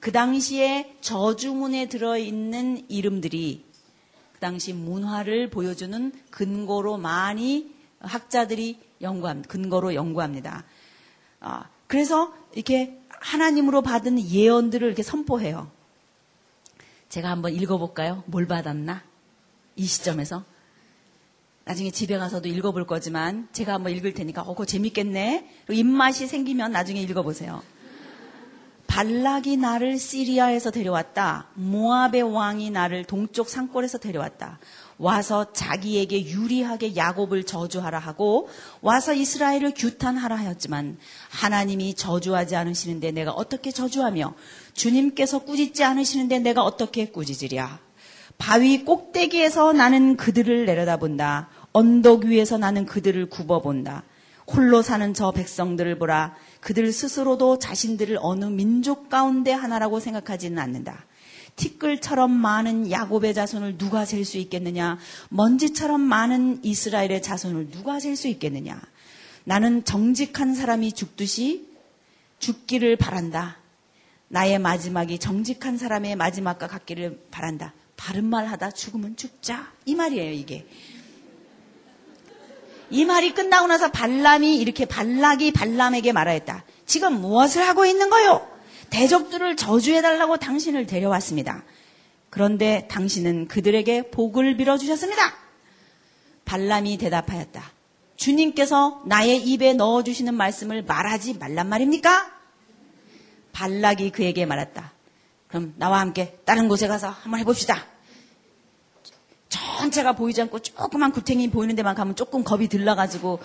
[0.00, 3.64] 그 당시에 저주문에 들어있는 이름들이
[4.32, 9.48] 그 당시 문화를 보여주는 근거로 많이 학자들이 연구합니다.
[9.48, 10.64] 근거로 연구합니다.
[11.40, 15.70] 아, 그래서 이렇게 하나님으로 받은 예언들을 이렇게 선포해요.
[17.08, 18.24] 제가 한번 읽어볼까요?
[18.26, 19.02] 뭘 받았나?
[19.76, 20.44] 이 시점에서.
[21.64, 25.48] 나중에 집에 가서도 읽어볼 거지만 제가 한번 읽을 테니까 어, 그거 재밌겠네.
[25.70, 27.62] 입맛이 생기면 나중에 읽어보세요.
[28.86, 31.48] 발락이 나를 시리아에서 데려왔다.
[31.54, 34.58] 모압의 왕이 나를 동쪽 산골에서 데려왔다.
[34.98, 38.48] 와서 자기에게 유리하게 야곱을 저주하라 하고
[38.80, 40.98] 와서 이스라엘을 규탄하라 하였지만
[41.30, 44.34] 하나님이 저주하지 않으시는데 내가 어떻게 저주하며
[44.74, 47.80] 주님께서 꾸짖지 않으시는데 내가 어떻게 꾸짖으랴.
[48.38, 51.48] 바위 꼭대기에서 나는 그들을 내려다본다.
[51.72, 54.04] 언덕 위에서 나는 그들을 굽어본다.
[54.46, 56.34] 홀로 사는 저 백성들을 보라.
[56.64, 61.04] 그들 스스로도 자신들을 어느 민족 가운데 하나라고 생각하지는 않는다.
[61.56, 64.98] 티끌처럼 많은 야곱의 자손을 누가 셀 수 있겠느냐?
[65.28, 68.80] 먼지처럼 많은 이스라엘의 자손을 누가 셀 수 있겠느냐?
[69.44, 71.68] 나는 정직한 사람이 죽듯이
[72.38, 73.58] 죽기를 바란다.
[74.28, 77.74] 나의 마지막이 정직한 사람의 마지막과 같기를 바란다.
[77.98, 79.70] 바른 말 하다 죽으면 죽자.
[79.84, 80.66] 이 말이에요, 이게.
[82.94, 86.62] 이 말이 끝나고 나서 발람이 이렇게 발락이 발람에게 말하였다.
[86.86, 88.48] 지금 무엇을 하고 있는 거요?
[88.90, 91.64] 대적들을 저주해달라고 당신을 데려왔습니다.
[92.30, 95.34] 그런데 당신은 그들에게 복을 빌어주셨습니다.
[96.44, 97.64] 발람이 대답하였다.
[98.14, 102.30] 주님께서 나의 입에 넣어주시는 말씀을 말하지 말란 말입니까?
[103.52, 104.92] 발락이 그에게 말했다.
[105.48, 107.93] 그럼 나와 함께 다른 곳에 가서 한번 해봅시다.
[109.78, 113.40] 전체가 보이지 않고 조그만 구탱이 보이는 데만 가면 조금 겁이 들러가지고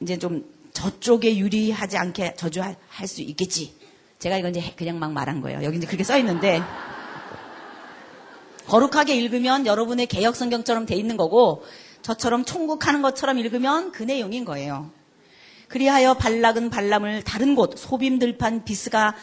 [0.00, 3.74] 이제 좀 저쪽에 유리하지 않게 저주할 수 있겠지.
[4.18, 5.62] 제가 이건 이제 그냥 막 말한 거예요.
[5.62, 6.62] 여기 이제 그렇게 써 있는데
[8.66, 11.64] 거룩하게 읽으면 여러분의 개혁 성경처럼 돼 있는 거고
[12.02, 14.90] 저처럼 총국하는 것처럼 읽으면 그 내용인 거예요.
[15.68, 19.14] 그리하여 발락은 발람을 다른 곳 소빔들판 비스가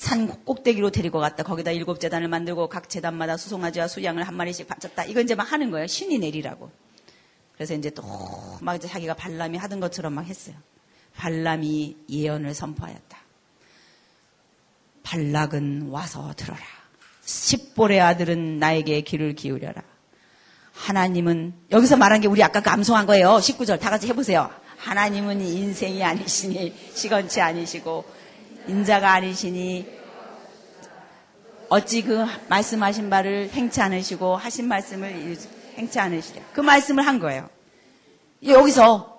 [0.00, 1.42] 산 꼭대기로 데리고 갔다.
[1.42, 5.04] 거기다 일곱 재단을 만들고 각 재단마다 수송아지와 수양을 한 마리씩 바쳤다.
[5.04, 5.86] 이거 이제 막 하는 거예요.
[5.86, 6.70] 신이 내리라고.
[7.54, 8.02] 그래서 이제 또
[8.62, 10.56] 막 이제 자기가 발람이 하던 것처럼 막 했어요.
[11.16, 13.18] 발람이 예언을 선포하였다.
[15.02, 16.60] 발락은 와서 들어라.
[17.22, 19.82] 십볼의 아들은 나에게 귀를 기울여라.
[20.72, 23.32] 하나님은 여기서 말한 게 우리 아까 감송한 거예요.
[23.36, 24.50] 19절 다 같이 해보세요.
[24.78, 28.19] 하나님은 인생이 아니시니 시건치 아니시고
[28.68, 29.86] 인자가 아니시니
[31.68, 35.36] 어찌 그 말씀하신 바를 행치 않으시고 하신 말씀을
[35.76, 36.42] 행치 않으시려.
[36.52, 37.48] 그 말씀을 한 거예요.
[38.44, 39.10] 여기서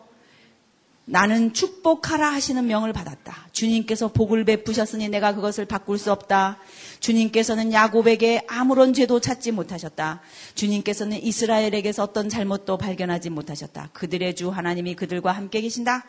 [1.06, 3.48] 나는 축복하라 하시는 명을 받았다.
[3.52, 6.58] 주님께서 복을 베푸셨으니 내가 그것을 바꿀 수 없다.
[7.00, 10.22] 주님께서는 야곱에게 아무런 죄도 찾지 못하셨다.
[10.56, 13.90] 주님께서는 이스라엘에게서 어떤 잘못도 발견하지 못하셨다.
[13.94, 16.06] 그들의 주 하나님이 그들과 함께 계신다.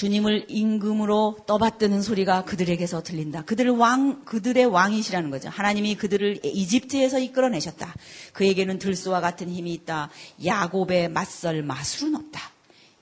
[0.00, 3.42] 주님을 임금으로 떠받드는 소리가 그들에게서 들린다.
[3.42, 5.50] 그들을 왕, 그들의 왕이시라는 거죠.
[5.50, 7.94] 하나님이 그들을 이집트에서 이끌어내셨다.
[8.32, 10.08] 그에게는 들소와 같은 힘이 있다.
[10.42, 12.40] 야곱의 맞설 마술은 없다.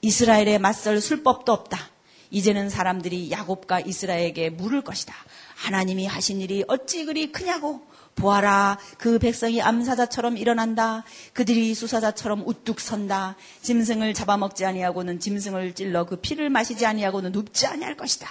[0.02, 1.78] 이스라엘의 맞설 술법도 없다.
[2.32, 5.14] 이제는 사람들이 야곱과 이스라엘에게 물을 것이다.
[5.54, 7.80] 하나님이 하신 일이 어찌 그리 크냐고.
[8.18, 11.04] 보아라, 그 백성이 암사자처럼 일어난다.
[11.32, 13.36] 그들이 수사자처럼 우뚝 선다.
[13.62, 18.28] 짐승을 잡아먹지 아니하고는 짐승을 찔러 그 피를 마시지 아니하고는 눕지 아니할 것이다.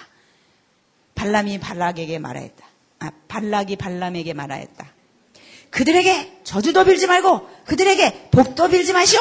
[1.15, 2.67] 발람이 발락에게 말하였다.
[2.99, 4.93] 아, 발락이 발람에게 말하였다.
[5.69, 9.19] 그들에게 저주도 빌지 말고 그들에게 복도 빌지 마시오.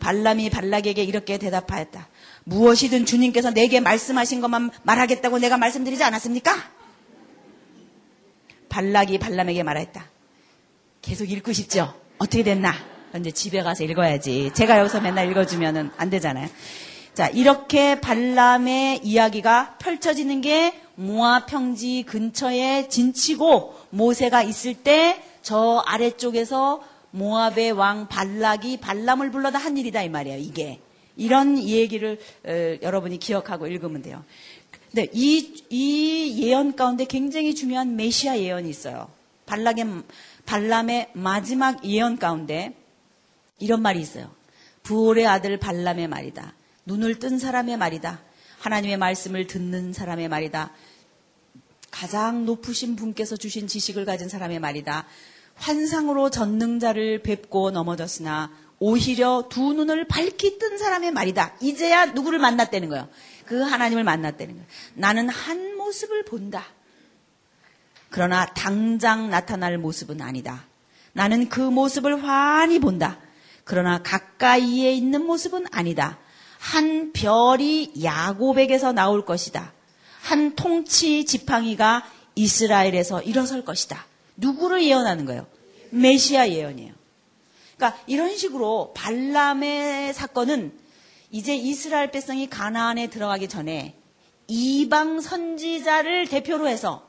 [0.00, 2.08] 발람이 발락에게 이렇게 대답하였다.
[2.44, 6.77] 무엇이든 주님께서 내게 말씀하신 것만 말하겠다고 내가 말씀드리지 않았습니까?
[8.68, 10.04] 발락이 발람에게 말했다.
[11.02, 11.94] 계속 읽고 싶죠?
[12.18, 12.72] 어떻게 됐나?
[13.16, 14.50] 이제 집에 가서 읽어야지.
[14.54, 16.48] 제가 여기서 맨날 읽어주면은 안 되잖아요.
[17.14, 26.82] 자, 이렇게 발람의 이야기가 펼쳐지는 게 모아 평지 근처에 진치고 모세가 있을 때 저 아래쪽에서
[27.10, 30.36] 모압의 왕 발락이 발람을 불러다 한 일이다 이 말이에요.
[30.36, 30.78] 이게
[31.16, 34.22] 이런 얘기를 어, 여러분이 기억하고 읽으면 돼요.
[34.98, 39.08] 네, 이, 이 예언 가운데 굉장히 중요한 메시아 예언이 있어요.
[39.46, 39.84] 발락의,
[40.44, 42.74] 발람의 마지막 예언 가운데
[43.60, 44.28] 이런 말이 있어요.
[44.82, 46.52] 부올의 아들 발람의 말이다.
[46.84, 48.20] 눈을 뜬 사람의 말이다.
[48.58, 50.72] 하나님의 말씀을 듣는 사람의 말이다.
[51.92, 55.06] 가장 높으신 분께서 주신 지식을 가진 사람의 말이다.
[55.54, 61.54] 환상으로 전능자를 뵙고 넘어졌으나 오히려 두 눈을 밝히 뜬 사람의 말이다.
[61.60, 63.08] 이제야 누구를 만났다는 거예요.
[63.48, 64.66] 그 하나님을 만났다는 거예요.
[64.92, 66.66] 나는 한 모습을 본다.
[68.10, 70.66] 그러나 당장 나타날 모습은 아니다.
[71.14, 73.18] 나는 그 모습을 환히 본다.
[73.64, 76.18] 그러나 가까이에 있는 모습은 아니다.
[76.58, 79.72] 한 별이 야곱에게서 나올 것이다.
[80.20, 84.04] 한 통치 지팡이가 이스라엘에서 일어설 것이다.
[84.36, 85.46] 누구를 예언하는 거예요?
[85.88, 86.92] 메시아 예언이에요.
[87.76, 90.87] 그러니까 이런 식으로 발람의 사건은
[91.30, 93.94] 이제 이스라엘 백성이 가나안에 들어가기 전에
[94.46, 97.06] 이방 선지자를 대표로 해서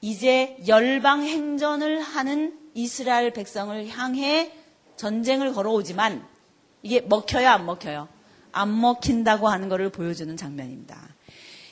[0.00, 4.52] 이제 열방 행전을 하는 이스라엘 백성을 향해
[4.96, 6.26] 전쟁을 걸어오지만
[6.82, 8.08] 이게 먹혀요, 안 먹혀요?
[8.50, 11.00] 안 먹힌다고 하는 것을 보여주는 장면입니다.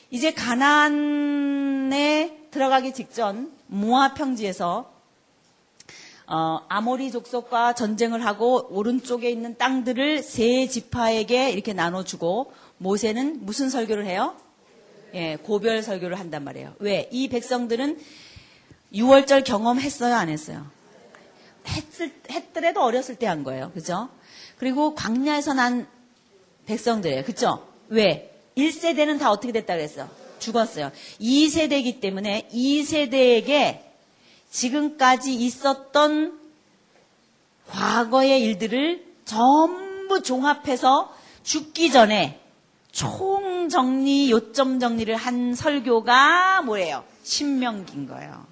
[0.09, 4.90] 이제 가나안에 들어가기 직전 모아 평지에서
[6.33, 14.05] 어, 아모리 족속과 전쟁을 하고 오른쪽에 있는 땅들을 세 지파에게 이렇게 나눠주고 모세는 무슨 설교를
[14.05, 14.33] 해요?
[15.13, 16.73] 예, 고별 설교를 한단 말이에요.
[16.79, 17.09] 왜?
[17.11, 17.99] 이 백성들은
[18.93, 20.65] 6월절 경험했어요, 안 했어요?
[21.67, 23.71] 했을, 했더라도 어렸을 때 한 거예요.
[23.73, 24.07] 그죠?
[24.57, 25.85] 그리고 광야에서 난
[26.65, 27.25] 백성들이에요.
[27.25, 27.67] 그죠?
[27.89, 28.33] 왜?
[28.57, 30.07] 1세대는 다 어떻게 됐다 그랬어?
[30.39, 30.91] 죽었어요.
[31.19, 33.90] 2세대이기 때문에 2세대에게
[34.51, 36.39] 지금까지 있었던
[37.67, 42.39] 과거의 일들을 전부 종합해서 죽기 전에
[42.91, 47.05] 총 총정리, 요점 정리를 한 설교가 뭐예요?
[47.23, 48.45] 신명기인 거예요.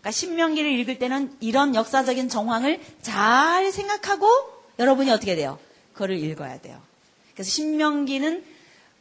[0.00, 4.26] 그러니까 신명기를 읽을 때는 이런 역사적인 정황을 잘 생각하고
[4.80, 5.58] 여러분이 어떻게 돼요?
[5.92, 6.80] 그거를 읽어야 돼요.
[7.34, 8.44] 그래서 신명기는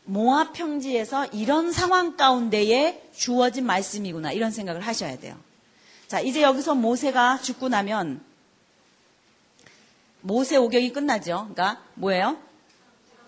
[0.03, 5.35] 모압 평지에서 이런 상황 가운데에 주어진 말씀이구나 이런 생각을 하셔야 돼요.
[6.07, 8.23] 자, 이제 여기서 모세가 죽고 나면
[10.21, 11.49] 모세 오경이 끝나죠.
[11.53, 12.37] 그러니까 뭐예요?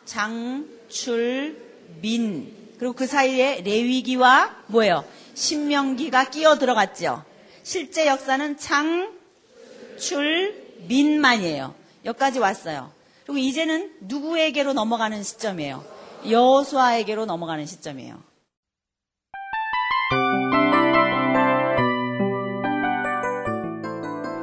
[0.05, 1.61] 장, 출,
[2.01, 2.55] 민.
[2.79, 5.05] 그리고 그 사이에 레위기와 뭐예요?
[5.33, 7.23] 신명기가 끼어 들어갔죠.
[7.63, 9.11] 실제 역사는 장,
[9.99, 11.75] 출, 민만이에요.
[12.05, 12.91] 여기까지 왔어요.
[13.25, 15.83] 그리고 이제는 누구에게로 넘어가는 시점이에요?
[16.29, 18.21] 여수아에게로 넘어가는 시점이에요.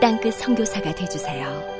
[0.00, 1.79] 땅끝 성교사가 되주세요